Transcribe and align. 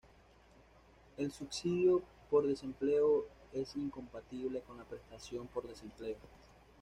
El 1.17 1.31
subsidio 1.31 2.01
por 2.31 2.47
desempleo 2.47 3.27
es 3.53 3.75
incompatible 3.75 4.61
con 4.61 4.79
la 4.79 4.83
prestación 4.83 5.45
por 5.45 5.67
desempleo. 5.67 6.15